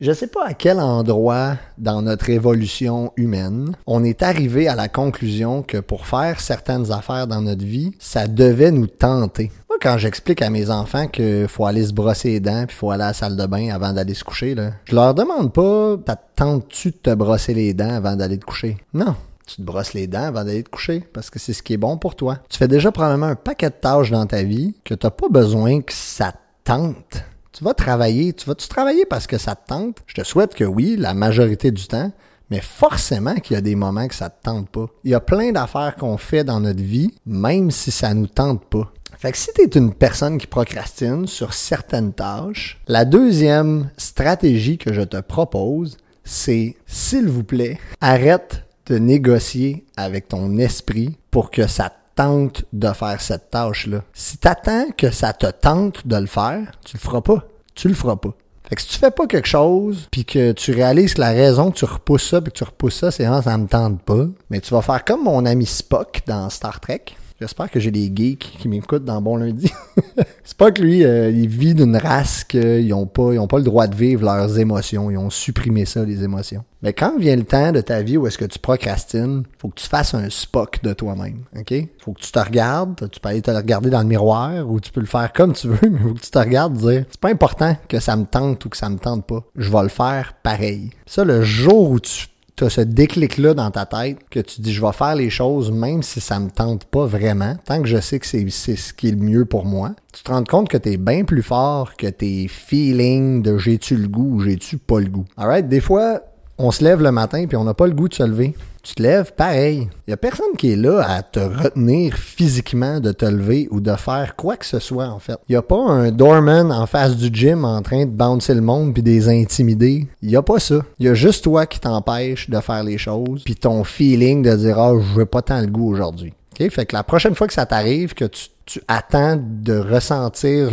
je 0.00 0.12
sais 0.12 0.26
pas 0.26 0.46
à 0.46 0.54
quel 0.54 0.78
endroit 0.78 1.56
dans 1.78 2.02
notre 2.02 2.28
évolution 2.28 3.12
humaine 3.16 3.74
on 3.86 4.04
est 4.04 4.22
arrivé 4.22 4.68
à 4.68 4.74
la 4.74 4.88
conclusion 4.88 5.62
que 5.62 5.78
pour 5.78 6.06
faire 6.06 6.40
certaines 6.40 6.92
affaires 6.92 7.26
dans 7.26 7.40
notre 7.40 7.64
vie, 7.64 7.92
ça 7.98 8.26
devait 8.26 8.70
nous 8.70 8.88
tenter. 8.88 9.50
Quand 9.86 9.98
j'explique 9.98 10.42
à 10.42 10.50
mes 10.50 10.68
enfants 10.68 11.06
qu'il 11.06 11.46
faut 11.46 11.64
aller 11.64 11.86
se 11.86 11.92
brosser 11.92 12.30
les 12.30 12.40
dents 12.40 12.64
puis 12.66 12.76
faut 12.76 12.90
aller 12.90 13.04
à 13.04 13.06
la 13.06 13.12
salle 13.12 13.36
de 13.36 13.46
bain 13.46 13.72
avant 13.72 13.92
d'aller 13.92 14.14
se 14.14 14.24
coucher, 14.24 14.56
là, 14.56 14.72
je 14.84 14.96
leur 14.96 15.14
demande 15.14 15.52
pas, 15.52 15.96
tentes-tu 16.34 16.90
de 16.90 16.96
te 16.96 17.14
brosser 17.14 17.54
les 17.54 17.72
dents 17.72 17.94
avant 17.94 18.16
d'aller 18.16 18.36
te 18.36 18.44
coucher? 18.44 18.78
Non. 18.92 19.14
Tu 19.46 19.58
te 19.58 19.62
brosses 19.62 19.94
les 19.94 20.08
dents 20.08 20.24
avant 20.24 20.42
d'aller 20.42 20.64
te 20.64 20.70
coucher 20.70 21.04
parce 21.12 21.30
que 21.30 21.38
c'est 21.38 21.52
ce 21.52 21.62
qui 21.62 21.74
est 21.74 21.76
bon 21.76 21.98
pour 21.98 22.16
toi. 22.16 22.38
Tu 22.48 22.58
fais 22.58 22.66
déjà 22.66 22.90
probablement 22.90 23.26
un 23.26 23.36
paquet 23.36 23.70
de 23.70 23.76
tâches 23.80 24.10
dans 24.10 24.26
ta 24.26 24.42
vie 24.42 24.74
que 24.82 24.92
t'as 24.92 25.10
pas 25.10 25.28
besoin 25.30 25.80
que 25.80 25.92
ça 25.92 26.32
tente 26.64 27.22
tu 27.56 27.64
vas 27.64 27.72
travailler, 27.72 28.34
tu 28.34 28.44
vas-tu 28.44 28.68
travailler 28.68 29.06
parce 29.06 29.26
que 29.26 29.38
ça 29.38 29.54
te 29.54 29.68
tente? 29.68 29.96
Je 30.06 30.14
te 30.14 30.24
souhaite 30.24 30.54
que 30.54 30.64
oui, 30.64 30.96
la 30.98 31.14
majorité 31.14 31.70
du 31.70 31.86
temps, 31.86 32.12
mais 32.50 32.60
forcément 32.60 33.34
qu'il 33.36 33.54
y 33.54 33.56
a 33.56 33.62
des 33.62 33.76
moments 33.76 34.08
que 34.08 34.14
ça 34.14 34.28
te 34.28 34.42
tente 34.42 34.68
pas. 34.68 34.86
Il 35.04 35.10
y 35.10 35.14
a 35.14 35.20
plein 35.20 35.52
d'affaires 35.52 35.96
qu'on 35.96 36.18
fait 36.18 36.44
dans 36.44 36.60
notre 36.60 36.82
vie, 36.82 37.14
même 37.24 37.70
si 37.70 37.90
ça 37.90 38.12
nous 38.12 38.26
tente 38.26 38.62
pas. 38.66 38.92
Fait 39.18 39.32
que 39.32 39.38
si 39.38 39.50
tu 39.54 39.62
es 39.62 39.78
une 39.78 39.94
personne 39.94 40.38
qui 40.38 40.46
procrastine 40.46 41.26
sur 41.26 41.54
certaines 41.54 42.12
tâches, 42.12 42.78
la 42.86 43.04
deuxième 43.04 43.90
stratégie 43.96 44.78
que 44.78 44.92
je 44.92 45.02
te 45.02 45.20
propose, 45.20 45.96
c'est, 46.24 46.76
s'il 46.86 47.28
vous 47.28 47.44
plaît, 47.44 47.78
arrête 48.00 48.64
de 48.86 48.98
négocier 48.98 49.84
avec 49.96 50.28
ton 50.28 50.58
esprit 50.58 51.16
pour 51.30 51.50
que 51.50 51.66
ça 51.66 51.92
tente 52.14 52.64
de 52.72 52.88
faire 52.88 53.20
cette 53.20 53.50
tâche-là. 53.50 54.02
Si 54.12 54.38
t'attends 54.38 54.86
que 54.96 55.10
ça 55.10 55.32
te 55.32 55.46
tente 55.46 56.06
de 56.06 56.16
le 56.16 56.26
faire, 56.26 56.72
tu 56.84 56.96
le 56.96 57.00
feras 57.00 57.20
pas. 57.20 57.46
Tu 57.74 57.88
le 57.88 57.94
feras 57.94 58.16
pas. 58.16 58.34
Fait 58.68 58.74
que 58.74 58.82
si 58.82 58.88
tu 58.88 58.98
fais 58.98 59.12
pas 59.12 59.26
quelque 59.26 59.46
chose, 59.46 60.08
puis 60.10 60.24
que 60.24 60.50
tu 60.52 60.72
réalises 60.72 61.14
que 61.14 61.20
la 61.20 61.30
raison 61.30 61.70
que 61.70 61.76
tu 61.76 61.84
repousses 61.84 62.28
ça, 62.28 62.40
puis 62.40 62.50
que 62.50 62.58
tu 62.58 62.64
repousses 62.64 62.96
ça, 62.96 63.10
c'est 63.12 63.24
ah, 63.24 63.40
ça 63.42 63.56
me 63.58 63.68
tente 63.68 64.02
pas, 64.02 64.26
mais 64.50 64.60
tu 64.60 64.74
vas 64.74 64.82
faire 64.82 65.04
comme 65.04 65.22
mon 65.24 65.46
ami 65.46 65.66
Spock 65.66 66.22
dans 66.26 66.50
Star 66.50 66.80
Trek. 66.80 67.04
J'espère 67.38 67.70
que 67.70 67.78
j'ai 67.78 67.90
des 67.90 68.10
geeks 68.14 68.56
qui 68.58 68.66
m'écoutent 68.66 69.04
dans 69.04 69.20
Bon 69.20 69.36
Lundi. 69.36 69.70
c'est 70.42 70.56
pas 70.56 70.70
que 70.70 70.80
lui, 70.80 71.04
euh, 71.04 71.28
il 71.30 71.48
vit 71.48 71.74
d'une 71.74 71.96
race 71.96 72.44
qu'ils 72.44 72.94
ont 72.94 73.06
pas, 73.06 73.34
ils 73.34 73.38
ont 73.38 73.46
pas 73.46 73.58
le 73.58 73.64
droit 73.64 73.86
de 73.86 73.94
vivre 73.94 74.24
leurs 74.24 74.58
émotions. 74.58 75.10
Ils 75.10 75.18
ont 75.18 75.28
supprimé 75.28 75.84
ça, 75.84 76.02
les 76.02 76.24
émotions. 76.24 76.64
Mais 76.80 76.94
quand 76.94 77.18
vient 77.18 77.36
le 77.36 77.44
temps 77.44 77.72
de 77.72 77.82
ta 77.82 78.00
vie 78.00 78.16
où 78.16 78.26
est-ce 78.26 78.38
que 78.38 78.46
tu 78.46 78.58
procrastines, 78.58 79.42
faut 79.58 79.68
que 79.68 79.80
tu 79.80 79.86
fasses 79.86 80.14
un 80.14 80.30
Spock 80.30 80.82
de 80.82 80.94
toi-même, 80.94 81.40
ok? 81.58 81.74
Faut 81.98 82.14
que 82.14 82.20
tu 82.20 82.32
te 82.32 82.38
regardes, 82.38 83.10
tu 83.10 83.20
peux 83.20 83.28
aller 83.28 83.42
te 83.42 83.50
regarder 83.50 83.90
dans 83.90 84.00
le 84.00 84.06
miroir 84.08 84.66
ou 84.66 84.80
tu 84.80 84.90
peux 84.90 85.00
le 85.00 85.06
faire 85.06 85.30
comme 85.34 85.52
tu 85.52 85.68
veux, 85.68 85.78
mais 85.90 85.98
faut 85.98 86.14
que 86.14 86.20
tu 86.20 86.30
te 86.30 86.38
regardes 86.38 86.74
dire, 86.74 87.04
c'est 87.10 87.20
pas 87.20 87.30
important 87.30 87.76
que 87.86 88.00
ça 88.00 88.16
me 88.16 88.24
tente 88.24 88.64
ou 88.64 88.70
que 88.70 88.76
ça 88.78 88.88
me 88.88 88.98
tente 88.98 89.26
pas. 89.26 89.44
Je 89.56 89.70
vais 89.70 89.82
le 89.82 89.88
faire 89.88 90.34
pareil. 90.42 90.90
Ça, 91.04 91.22
le 91.22 91.42
jour 91.42 91.90
où 91.90 92.00
tu 92.00 92.28
tu 92.56 92.64
as 92.64 92.70
ce 92.70 92.80
déclic-là 92.80 93.52
dans 93.54 93.70
ta 93.70 93.84
tête 93.84 94.18
que 94.30 94.40
tu 94.40 94.62
dis 94.62 94.72
je 94.72 94.80
vais 94.80 94.92
faire 94.92 95.14
les 95.14 95.28
choses 95.28 95.70
même 95.70 96.02
si 96.02 96.20
ça 96.20 96.40
me 96.40 96.50
tente 96.50 96.84
pas 96.86 97.06
vraiment, 97.06 97.54
tant 97.64 97.82
que 97.82 97.88
je 97.88 98.00
sais 98.00 98.18
que 98.18 98.26
c'est 98.26 98.48
ce 98.48 98.94
qui 98.94 99.08
est 99.08 99.12
le 99.12 99.18
mieux 99.18 99.44
pour 99.44 99.66
moi, 99.66 99.92
tu 100.12 100.22
te 100.22 100.30
rends 100.30 100.44
compte 100.44 100.68
que 100.68 100.78
tu 100.78 100.92
es 100.92 100.96
bien 100.96 101.24
plus 101.24 101.42
fort 101.42 101.96
que 101.96 102.06
tes 102.06 102.48
feelings 102.48 103.42
de 103.42 103.58
j'ai-tu 103.58 103.96
le 103.96 104.08
goût 104.08 104.36
ou 104.36 104.40
j'ai-tu 104.40 104.78
pas 104.78 105.00
le 105.00 105.08
goût. 105.08 105.26
Alright, 105.36 105.68
des 105.68 105.80
fois, 105.80 106.22
on 106.58 106.70
se 106.70 106.82
lève 106.84 107.02
le 107.02 107.12
matin 107.12 107.46
puis 107.46 107.56
on 107.56 107.64
n'a 107.64 107.74
pas 107.74 107.86
le 107.86 107.92
goût 107.94 108.08
de 108.08 108.14
se 108.14 108.22
lever 108.22 108.54
tu 108.86 108.94
te 108.94 109.02
lèves 109.02 109.32
pareil. 109.32 109.88
Il 110.06 110.10
y 110.10 110.12
a 110.12 110.16
personne 110.16 110.54
qui 110.56 110.70
est 110.70 110.76
là 110.76 111.00
à 111.00 111.22
te 111.22 111.40
retenir 111.40 112.14
physiquement 112.14 113.00
de 113.00 113.10
te 113.10 113.24
lever 113.24 113.66
ou 113.72 113.80
de 113.80 113.92
faire 113.96 114.36
quoi 114.36 114.56
que 114.56 114.64
ce 114.64 114.78
soit 114.78 115.08
en 115.08 115.18
fait. 115.18 115.36
Il 115.48 115.54
y 115.54 115.56
a 115.56 115.62
pas 115.62 115.76
un 115.76 116.12
doorman 116.12 116.70
en 116.70 116.86
face 116.86 117.16
du 117.16 117.28
gym 117.32 117.64
en 117.64 117.82
train 117.82 118.04
de 118.04 118.10
bouncer 118.10 118.54
le 118.54 118.60
monde 118.60 118.94
puis 118.94 119.02
des 119.02 119.28
intimider. 119.28 120.06
Il 120.22 120.30
y 120.30 120.36
a 120.36 120.42
pas 120.42 120.60
ça. 120.60 120.82
Il 121.00 121.06
y 121.06 121.08
a 121.08 121.14
juste 121.14 121.42
toi 121.42 121.66
qui 121.66 121.80
t'empêche 121.80 122.48
de 122.48 122.60
faire 122.60 122.84
les 122.84 122.96
choses 122.96 123.42
puis 123.42 123.56
ton 123.56 123.82
feeling 123.82 124.42
de 124.42 124.54
dire 124.54 124.78
ah 124.78 124.92
je 124.94 125.18
veux 125.18 125.26
pas 125.26 125.42
tant 125.42 125.60
le 125.60 125.66
goût 125.66 125.90
aujourd'hui. 125.90 126.32
OK, 126.52 126.70
fait 126.70 126.86
que 126.86 126.94
la 126.94 127.02
prochaine 127.02 127.34
fois 127.34 127.48
que 127.48 127.54
ça 127.54 127.66
t'arrive 127.66 128.14
que 128.14 128.26
tu, 128.26 128.46
tu 128.66 128.80
attends 128.86 129.36
de 129.36 129.76
ressentir 129.76 130.70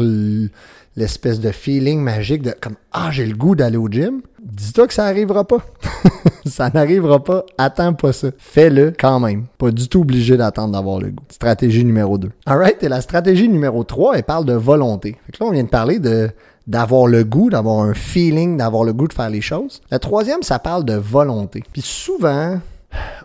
l'espèce 0.95 1.39
de 1.39 1.51
feeling 1.51 1.99
magique 1.99 2.41
de 2.41 2.53
comme 2.59 2.75
ah 2.91 3.09
j'ai 3.11 3.25
le 3.25 3.35
goût 3.35 3.55
d'aller 3.55 3.77
au 3.77 3.87
gym, 3.87 4.21
dis-toi 4.43 4.87
que 4.87 4.93
ça 4.93 5.05
arrivera 5.05 5.43
pas. 5.45 5.65
ça 6.45 6.69
n'arrivera 6.73 7.23
pas. 7.23 7.45
Attends 7.57 7.93
pas 7.93 8.13
ça. 8.13 8.29
Fais-le 8.37 8.93
quand 8.97 9.19
même. 9.19 9.45
Pas 9.57 9.71
du 9.71 9.87
tout 9.87 10.01
obligé 10.01 10.37
d'attendre 10.37 10.73
d'avoir 10.73 10.99
le 10.99 11.09
goût. 11.09 11.23
Stratégie 11.29 11.83
numéro 11.83 12.17
2. 12.17 12.29
Alright, 12.45 12.83
et 12.83 12.89
la 12.89 13.01
stratégie 13.01 13.49
numéro 13.49 13.83
3, 13.83 14.17
elle 14.17 14.23
parle 14.23 14.45
de 14.45 14.53
volonté. 14.53 15.17
Fait 15.25 15.31
que 15.31 15.43
là, 15.43 15.49
on 15.49 15.51
vient 15.51 15.63
de 15.63 15.69
parler 15.69 15.99
de 15.99 16.29
d'avoir 16.65 17.07
le 17.07 17.25
goût, 17.25 17.49
d'avoir 17.49 17.81
un 17.81 17.93
feeling, 17.93 18.55
d'avoir 18.55 18.85
le 18.85 18.93
goût 18.93 19.09
de 19.09 19.13
faire 19.13 19.29
les 19.29 19.41
choses. 19.41 19.81
La 19.91 19.99
troisième, 19.99 20.43
ça 20.43 20.59
parle 20.59 20.85
de 20.85 20.93
volonté. 20.93 21.61
Puis 21.73 21.81
souvent, 21.81 22.57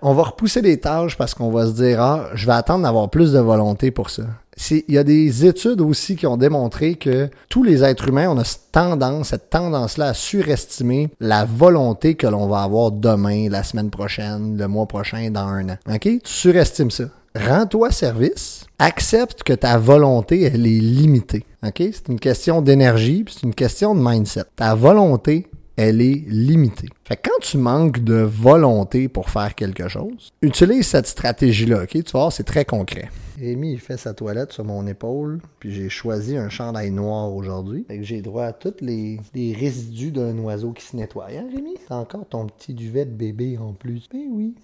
on 0.03 0.13
va 0.13 0.25
repousser 0.25 0.61
des 0.61 0.81
tâches 0.81 1.17
parce 1.17 1.35
qu'on 1.35 1.51
va 1.51 1.67
se 1.67 1.73
dire 1.73 2.01
ah, 2.01 2.31
je 2.35 2.47
vais 2.47 2.53
attendre 2.53 2.83
d'avoir 2.83 3.11
plus 3.11 3.33
de 3.33 3.39
volonté 3.39 3.93
pour 3.93 4.11
ça 4.11 4.25
il 4.71 4.95
y 4.95 4.99
a 4.99 5.05
des 5.05 5.47
études 5.47 5.81
aussi 5.81 6.17
qui 6.17 6.27
ont 6.27 6.37
démontré 6.37 6.97
que 6.97 7.31
tous 7.49 7.63
les 7.63 7.85
êtres 7.85 8.09
humains, 8.09 8.29
on 8.29 8.39
a 8.39 8.45
cette 8.45 8.73
tendance, 8.73 9.29
cette 9.29 9.51
tendance-là 9.51 10.09
à 10.09 10.15
surestimer 10.15 11.11
la 11.21 11.45
volonté 11.45 12.15
que 12.15 12.27
l'on 12.27 12.49
va 12.49 12.63
avoir 12.63 12.91
demain, 12.91 13.49
la 13.49 13.63
semaine 13.63 13.91
prochaine, 13.91 14.57
le 14.57 14.69
mois 14.69 14.87
prochain, 14.87 15.31
dans 15.31 15.47
un 15.47 15.69
an. 15.71 15.77
OK? 15.89 16.03
Tu 16.03 16.21
surestimes 16.25 16.91
ça. 16.91 17.05
Rends-toi 17.35 17.93
service. 17.93 18.65
Accepte 18.79 19.43
que 19.43 19.53
ta 19.53 19.79
volonté, 19.79 20.43
elle 20.43 20.67
est 20.67 20.81
limitée. 20.81 21.45
OK? 21.65 21.77
C'est 21.77 22.09
une 22.09 22.21
question 22.21 22.63
d'énergie, 22.63 23.25
c'est 23.29 23.45
une 23.45 23.55
question 23.55 23.95
de 23.95 24.01
mindset. 24.01 24.45
Ta 24.57 24.75
volonté, 24.75 25.47
elle 25.77 26.01
est 26.01 26.25
limitée. 26.27 26.89
Fait 27.05 27.17
que 27.17 27.29
quand 27.29 27.41
tu 27.41 27.59
manques 27.59 28.03
de 28.03 28.17
volonté 28.17 29.09
pour 29.09 29.31
faire 29.31 29.55
quelque 29.55 29.89
chose, 29.89 30.33
utilise 30.43 30.89
cette 30.89 31.07
stratégie-là, 31.07 31.85
OK? 31.85 31.91
Tu 31.91 32.13
voir, 32.13 32.33
c'est 32.33 32.43
très 32.45 32.65
concret. 32.65 33.09
Rémi, 33.39 33.73
il 33.73 33.81
fait 33.81 33.97
sa 33.97 34.15
toilette 34.15 34.53
sur 34.53 34.65
mon 34.65 34.87
épaule, 34.87 35.41
puis 35.61 35.73
j'ai 35.73 35.89
choisi 35.89 36.37
un 36.37 36.49
chandail 36.49 36.91
noir 36.91 37.33
aujourd'hui. 37.33 37.85
Fait 37.85 37.99
que 37.99 38.03
j'ai 38.03 38.21
droit 38.21 38.45
à 38.45 38.53
tous 38.53 38.81
les, 38.81 39.21
résidus 39.35 40.11
d'un 40.11 40.37
oiseau 40.39 40.73
qui 40.73 40.85
se 40.85 40.97
nettoie. 40.97 41.29
Hein, 41.31 41.49
Rémi? 41.55 41.75
T'as 41.87 41.97
encore 41.97 42.27
ton 42.27 42.47
petit 42.47 42.75
duvet 42.75 43.05
de 43.05 43.13
bébé 43.13 43.57
en 43.57 43.73
plus. 43.73 44.09
Ben 44.13 44.27
oui. 44.29 44.55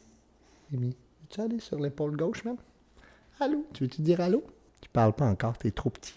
Rémi, 0.73 0.89
veux-tu 0.89 1.41
aller 1.41 1.61
sur 1.61 1.79
l'épaule 1.79 2.17
gauche, 2.17 2.45
même? 2.45 2.57
Allô? 3.39 3.65
Tu 3.73 3.85
veux-tu 3.85 4.03
dire 4.03 4.21
allô? 4.21 4.43
Tu 4.81 4.89
parles 4.89 5.13
pas 5.13 5.27
encore, 5.27 5.57
t'es 5.57 5.71
trop 5.71 5.91
petit. 5.91 6.15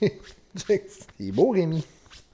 c'est 0.56 1.32
beau, 1.32 1.50
Rémi. 1.50 1.84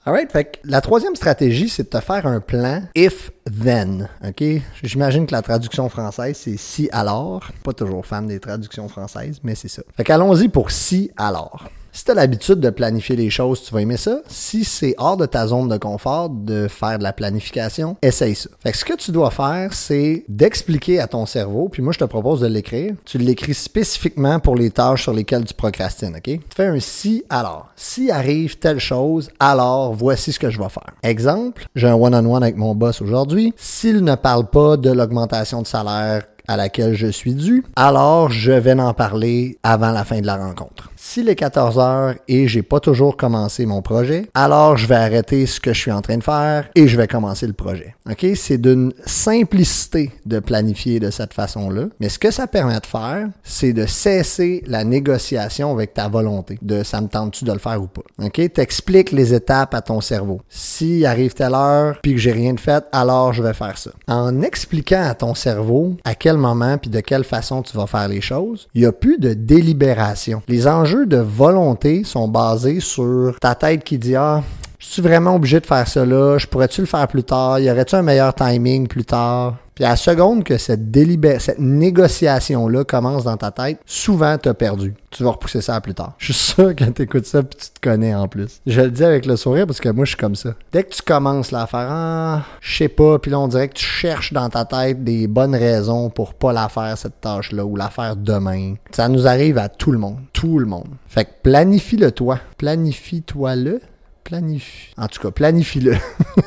Alright, 0.07 0.31
fait 0.31 0.57
la 0.63 0.79
troisième 0.79 1.17
stratégie, 1.17 1.67
c'est 1.67 1.83
de 1.83 1.89
te 1.89 1.99
faire 1.99 2.25
un 2.25 2.39
plan 2.39 2.81
if 2.95 3.29
then. 3.43 4.07
OK? 4.25 4.41
J'imagine 4.81 5.27
que 5.27 5.33
la 5.33 5.41
traduction 5.41 5.89
française, 5.89 6.37
c'est 6.41 6.55
si 6.55 6.87
alors. 6.93 7.51
Pas 7.61 7.73
toujours 7.73 8.05
fan 8.05 8.25
des 8.25 8.39
traductions 8.39 8.87
françaises, 8.87 9.41
mais 9.43 9.53
c'est 9.53 9.67
ça. 9.67 9.81
Fait 9.97 10.05
qu'allons-y 10.05 10.47
pour 10.47 10.71
si 10.71 11.11
alors. 11.17 11.67
Si 11.97 12.03
tu 12.05 12.11
as 12.11 12.13
l'habitude 12.13 12.59
de 12.59 12.69
planifier 12.69 13.15
les 13.15 13.31
choses, 13.31 13.63
tu 13.63 13.73
vas 13.73 13.81
aimer 13.81 13.97
ça. 13.97 14.19
Si 14.27 14.63
c'est 14.65 14.93
hors 14.99 15.17
de 15.17 15.25
ta 15.25 15.47
zone 15.47 15.67
de 15.67 15.77
confort 15.77 16.29
de 16.29 16.67
faire 16.67 16.99
de 16.99 17.03
la 17.03 17.11
planification, 17.11 17.97
essaye 18.03 18.35
ça. 18.35 18.51
Fait 18.59 18.71
que 18.71 18.77
ce 18.77 18.85
que 18.85 18.93
tu 18.93 19.11
dois 19.11 19.31
faire, 19.31 19.73
c'est 19.73 20.23
d'expliquer 20.27 20.99
à 20.99 21.07
ton 21.07 21.25
cerveau, 21.25 21.69
puis 21.69 21.81
moi 21.81 21.93
je 21.93 21.97
te 21.97 22.03
propose 22.03 22.41
de 22.41 22.45
l'écrire. 22.45 22.93
Tu 23.03 23.17
l'écris 23.17 23.55
spécifiquement 23.55 24.39
pour 24.39 24.55
les 24.55 24.69
tâches 24.69 25.01
sur 25.01 25.13
lesquelles 25.13 25.45
tu 25.45 25.55
procrastines, 25.55 26.15
OK? 26.15 26.21
Tu 26.21 26.39
fais 26.55 26.67
un 26.67 26.79
si 26.79 27.23
alors. 27.31 27.69
Si 27.75 28.11
arrive 28.11 28.59
telle 28.59 28.79
chose, 28.79 29.31
alors 29.39 29.95
voici 29.95 30.31
ce 30.31 30.37
que 30.37 30.51
je 30.51 30.59
vais 30.59 30.69
faire. 30.69 30.93
Exemple, 31.01 31.65
j'ai 31.73 31.87
un 31.87 31.95
one-on-one 31.95 32.27
-on 32.27 32.37
-one 32.37 32.43
avec 32.43 32.57
mon 32.57 32.75
boss 32.75 33.01
aujourd'hui. 33.01 33.55
S'il 33.57 34.03
ne 34.03 34.13
parle 34.13 34.45
pas 34.45 34.77
de 34.77 34.91
l'augmentation 34.91 35.63
de 35.63 35.67
salaire 35.67 36.25
à 36.47 36.57
laquelle 36.57 36.93
je 36.93 37.07
suis 37.07 37.33
dû, 37.33 37.63
alors 37.75 38.29
je 38.29 38.51
vais 38.51 38.77
en 38.79 38.93
parler 38.93 39.57
avant 39.63 39.91
la 39.91 40.03
fin 40.03 40.19
de 40.21 40.25
la 40.25 40.37
rencontre. 40.37 40.91
S'il 40.95 41.29
est 41.29 41.35
14 41.35 41.79
heures 41.79 42.15
et 42.27 42.47
j'ai 42.47 42.63
pas 42.63 42.79
toujours 42.79 43.17
commencé 43.17 43.65
mon 43.65 43.81
projet, 43.81 44.29
alors 44.33 44.77
je 44.77 44.87
vais 44.87 44.95
arrêter 44.95 45.45
ce 45.45 45.59
que 45.59 45.73
je 45.73 45.79
suis 45.79 45.91
en 45.91 46.01
train 46.01 46.17
de 46.17 46.23
faire 46.23 46.69
et 46.75 46.87
je 46.87 46.97
vais 46.97 47.07
commencer 47.07 47.47
le 47.47 47.53
projet. 47.53 47.95
OK? 48.09 48.25
C'est 48.35 48.57
d'une 48.57 48.91
simplicité 49.05 50.11
de 50.25 50.39
planifier 50.39 50.99
de 50.99 51.09
cette 51.09 51.33
façon-là. 51.33 51.85
Mais 51.99 52.09
ce 52.09 52.19
que 52.19 52.31
ça 52.31 52.47
permet 52.47 52.79
de 52.79 52.85
faire, 52.85 53.29
c'est 53.43 53.73
de 53.73 53.85
cesser 53.85 54.63
la 54.67 54.83
négociation 54.83 55.71
avec 55.71 55.93
ta 55.93 56.07
volonté. 56.07 56.57
De 56.61 56.83
ça 56.83 56.99
me 56.99 57.07
tente-tu 57.07 57.45
de 57.45 57.53
le 57.53 57.59
faire 57.59 57.81
ou 57.81 57.87
pas? 57.87 58.01
OK? 58.23 58.53
T'expliques 58.53 59.11
les 59.11 59.33
étapes 59.33 59.73
à 59.73 59.81
ton 59.81 60.01
cerveau. 60.01 60.41
S'il 60.49 61.05
arrive 61.05 61.33
telle 61.33 61.53
heure 61.53 61.99
puis 62.01 62.13
que 62.13 62.19
j'ai 62.19 62.31
rien 62.31 62.53
de 62.53 62.59
fait, 62.59 62.83
alors 62.91 63.33
je 63.33 63.43
vais 63.43 63.53
faire 63.53 63.77
ça. 63.77 63.91
En 64.07 64.41
expliquant 64.41 65.03
à 65.03 65.13
ton 65.13 65.35
cerveau 65.35 65.95
à 66.03 66.15
quel 66.15 66.36
moment 66.37 66.77
puis 66.77 66.89
de 66.89 66.99
quelle 66.99 67.23
façon 67.23 67.61
tu 67.61 67.75
vas 67.75 67.87
faire 67.87 68.07
les 68.07 68.21
choses, 68.21 68.67
il 68.73 68.81
n'y 68.81 68.87
a 68.87 68.91
plus 68.91 69.17
de 69.17 69.33
délibération. 69.33 70.41
Les 70.47 70.67
enjeux 70.67 71.05
de 71.05 71.17
volonté 71.17 72.03
sont 72.03 72.27
basés 72.27 72.79
sur 72.79 73.35
ta 73.41 73.55
tête 73.55 73.83
qui 73.83 73.97
dit 73.97 74.15
Ah, 74.15 74.43
je 74.79 74.85
suis 74.85 75.01
vraiment 75.01 75.35
obligé 75.35 75.59
de 75.59 75.65
faire 75.65 75.87
cela, 75.87 76.37
je 76.37 76.47
pourrais-tu 76.47 76.81
le 76.81 76.87
faire 76.87 77.07
plus 77.07 77.23
tard, 77.23 77.59
y 77.59 77.69
aurait-tu 77.69 77.95
un 77.95 78.03
meilleur 78.03 78.33
timing 78.33 78.87
plus 78.87 79.05
tard? 79.05 79.55
Puis 79.77 79.85
à 79.85 79.89
la 79.89 79.95
seconde 79.95 80.43
que 80.43 80.57
cette, 80.57 80.89
délibé 80.89 81.37
cette 81.37 81.59
négociation-là 81.59 82.83
commence 82.83 83.25
dans 83.25 83.37
ta 83.37 83.51
tête, 83.51 83.79
souvent 83.85 84.35
t'as 84.39 84.55
perdu. 84.55 84.95
Tu 85.11 85.23
vas 85.23 85.29
repousser 85.29 85.61
ça 85.61 85.75
à 85.75 85.81
plus 85.81 85.93
tard. 85.93 86.13
Je 86.17 86.33
suis 86.33 86.53
sûr 86.55 86.75
que 86.75 86.83
t'écoutes 86.85 87.27
ça 87.27 87.43
puis 87.43 87.59
tu 87.59 87.69
te 87.69 87.79
connais 87.79 88.15
en 88.15 88.27
plus. 88.27 88.59
Je 88.65 88.81
le 88.81 88.89
dis 88.89 89.03
avec 89.03 89.27
le 89.27 89.35
sourire 89.35 89.67
parce 89.67 89.79
que 89.79 89.89
moi 89.89 90.03
je 90.05 90.09
suis 90.09 90.17
comme 90.17 90.35
ça. 90.35 90.55
Dès 90.71 90.83
que 90.83 90.95
tu 90.95 91.03
commences 91.03 91.51
là, 91.51 91.61
à 91.61 91.67
faire 91.67 91.87
ah, 91.91 92.43
je 92.59 92.75
sais 92.75 92.87
pas, 92.87 93.19
puis 93.19 93.29
là 93.29 93.39
on 93.39 93.47
dirait 93.47 93.67
que 93.67 93.75
tu 93.75 93.85
cherches 93.85 94.33
dans 94.33 94.49
ta 94.49 94.65
tête 94.65 95.03
des 95.03 95.27
bonnes 95.27 95.55
raisons 95.55 96.09
pour 96.09 96.33
pas 96.33 96.53
la 96.53 96.69
faire 96.69 96.97
cette 96.97 97.21
tâche-là 97.21 97.63
ou 97.63 97.75
la 97.75 97.91
faire 97.91 98.15
demain. 98.15 98.73
Ça 98.89 99.07
nous 99.09 99.27
arrive 99.27 99.59
à 99.59 99.69
tout 99.69 99.91
le 99.91 99.99
monde. 99.99 100.17
Tout 100.33 100.57
le 100.57 100.65
monde. 100.65 100.89
Fait 101.07 101.25
que 101.25 101.31
planifie-le 101.43 102.11
toi. 102.11 102.39
Planifie-toi-le. 102.57 103.79
Planifie. 104.27 104.93
En 104.97 105.07
tout 105.07 105.21
cas, 105.21 105.31
planifie-le. 105.31 105.95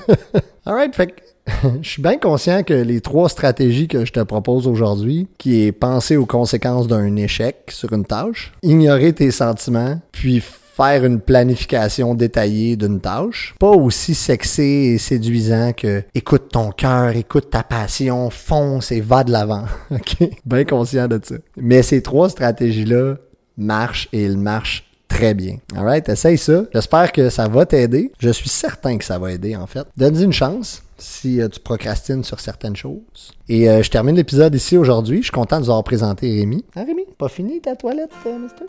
Alright, 0.67 0.95
fait 0.95 1.15
je 1.83 1.89
suis 1.89 2.03
bien 2.03 2.19
conscient 2.19 2.63
que 2.63 2.75
les 2.75 3.01
trois 3.01 3.31
stratégies 3.31 3.89
que 3.89 4.05
je 4.05 4.13
te 4.13 4.21
propose 4.21 4.67
aujourd'hui, 4.67 5.29
qui 5.39 5.63
est 5.63 5.73
penser 5.73 6.19
aux 6.19 6.27
conséquences 6.27 6.87
d'un 6.87 7.17
échec 7.17 7.71
sur 7.71 7.95
une 7.95 8.05
tâche, 8.05 8.53
ignorer 8.63 9.15
tes 9.15 9.31
sentiments, 9.31 9.99
puis 10.13 10.43
faire 10.77 11.07
une 11.07 11.21
planification 11.21 12.15
détaillée 12.15 12.77
d'une 12.77 13.01
tâche. 13.01 13.55
Pas 13.59 13.71
aussi 13.71 14.15
sexy 14.15 14.63
et 14.63 14.99
séduisant 14.99 15.73
que 15.73 16.03
écoute 16.15 16.49
ton 16.53 16.73
cœur, 16.73 17.17
écoute 17.17 17.49
ta 17.51 17.63
passion, 17.63 18.29
fonce 18.31 18.93
et 18.93 19.01
va 19.01 19.25
de 19.25 19.33
l'avant. 19.33 19.65
OK? 19.91 20.29
Bien 20.45 20.65
conscient 20.65 21.09
de 21.09 21.19
ça. 21.23 21.37
Mais 21.57 21.83
ces 21.83 22.03
trois 22.03 22.29
stratégies-là 22.29 23.17
marchent 23.57 24.09
et 24.13 24.25
elles 24.25 24.39
marchent 24.39 24.90
très 25.21 25.35
bien. 25.35 25.57
Alright, 25.77 26.09
essaye 26.09 26.39
ça. 26.39 26.65
J'espère 26.73 27.13
que 27.13 27.29
ça 27.29 27.47
va 27.47 27.67
t'aider. 27.67 28.11
Je 28.19 28.31
suis 28.31 28.49
certain 28.49 28.97
que 28.97 29.05
ça 29.05 29.19
va 29.19 29.33
aider 29.33 29.55
en 29.55 29.67
fait. 29.67 29.87
Donne-y 29.97 30.25
une 30.25 30.33
chance 30.33 30.83
si 30.97 31.41
euh, 31.41 31.49
tu 31.49 31.61
procrastines 31.61 32.25
sur 32.25 32.41
certaines 32.41 32.77
choses. 32.77 33.35
Et 33.49 33.69
euh, 33.69 33.83
je 33.83 33.91
termine 33.91 34.17
l'épisode 34.17 34.55
ici 34.55 34.79
aujourd'hui. 34.79 35.19
Je 35.19 35.25
suis 35.25 35.33
content 35.33 35.59
de 35.59 35.65
vous 35.65 35.71
avoir 35.71 35.85
présenté 35.85 36.33
Rémi. 36.33 36.65
Ah 36.75 36.85
Rémi, 36.87 37.05
pas 37.19 37.29
fini 37.29 37.61
ta 37.61 37.77
toilette, 37.77 38.11
euh, 38.27 38.39
mister? 38.39 38.65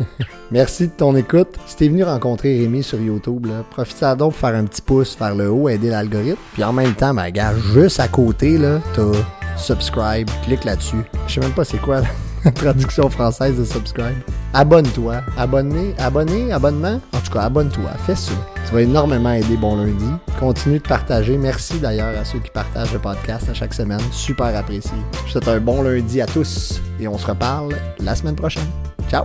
Merci 0.50 0.88
de 0.88 0.92
ton 0.92 1.14
écoute. 1.14 1.56
Si 1.66 1.76
t'es 1.76 1.88
venu 1.88 2.02
rencontrer 2.02 2.58
Rémi 2.58 2.82
sur 2.82 3.00
YouTube, 3.00 3.46
profite-en 3.70 4.16
donc 4.16 4.32
pour 4.32 4.40
faire 4.40 4.56
un 4.58 4.64
petit 4.64 4.82
pouce 4.82 5.16
vers 5.18 5.36
le 5.36 5.50
haut, 5.50 5.68
aider 5.68 5.90
l'algorithme. 5.90 6.40
Puis 6.54 6.64
en 6.64 6.72
même 6.72 6.94
temps, 6.94 7.14
ben, 7.14 7.30
gars, 7.30 7.54
juste 7.74 8.00
à 8.00 8.08
côté, 8.08 8.58
là, 8.58 8.80
t'as 8.94 9.12
subscribe, 9.56 10.28
clique 10.44 10.64
là-dessus. 10.64 11.04
Je 11.28 11.34
sais 11.34 11.40
même 11.40 11.52
pas 11.52 11.64
c'est 11.64 11.80
quoi. 11.80 12.02
traduction 12.54 13.08
française 13.08 13.58
de 13.58 13.64
subscribe. 13.64 14.16
Abonne-toi. 14.54 15.22
Abonné, 15.36 15.94
abonné, 15.98 16.52
abonnement. 16.52 17.00
En 17.12 17.20
tout 17.20 17.32
cas, 17.32 17.42
abonne-toi. 17.42 17.90
Fais 18.06 18.14
ça. 18.14 18.32
Ça 18.64 18.72
va 18.72 18.82
énormément 18.82 19.32
aider 19.32 19.56
Bon 19.56 19.76
Lundi. 19.76 20.10
Continue 20.38 20.78
de 20.78 20.86
partager. 20.86 21.36
Merci 21.36 21.78
d'ailleurs 21.78 22.18
à 22.18 22.24
ceux 22.24 22.38
qui 22.38 22.50
partagent 22.50 22.92
le 22.92 22.98
podcast 22.98 23.48
à 23.48 23.54
chaque 23.54 23.74
semaine. 23.74 24.00
Super 24.12 24.54
apprécié. 24.56 24.92
Je 25.12 25.18
vous 25.18 25.28
souhaite 25.28 25.48
un 25.48 25.60
bon 25.60 25.82
lundi 25.82 26.20
à 26.20 26.26
tous 26.26 26.80
et 27.00 27.08
on 27.08 27.18
se 27.18 27.26
reparle 27.26 27.74
la 28.00 28.14
semaine 28.14 28.36
prochaine. 28.36 28.68
Ciao. 29.10 29.24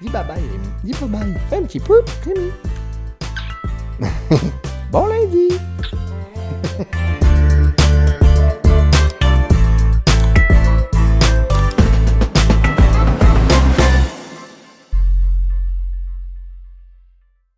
Dis 0.00 0.08
bye 0.10 0.24
bye, 0.26 0.42
Dis 0.84 0.92
bye 1.00 1.08
bye. 1.08 1.34
Fais 1.48 1.56
un 1.56 1.62
petit 1.62 1.80
peu, 1.80 2.02
bon 4.92 5.06
lundi. 5.06 5.48